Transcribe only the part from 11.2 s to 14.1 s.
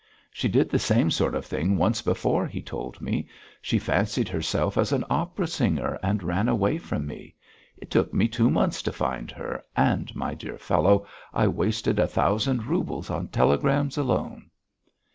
I wasted a thousand roubles on telegrams